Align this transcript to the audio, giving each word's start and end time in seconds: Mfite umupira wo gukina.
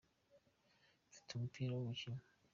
Mfite 1.07 1.29
umupira 1.33 1.69
wo 1.73 1.81
gukina. 1.87 2.21